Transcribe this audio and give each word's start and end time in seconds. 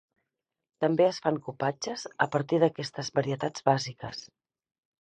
També 0.85 1.05
es 1.07 1.19
fan 1.25 1.37
cupatges 1.49 2.07
a 2.27 2.31
partir 2.37 2.61
d'aquestes 2.65 3.13
varietats 3.21 3.69
bàsiques. 3.71 4.27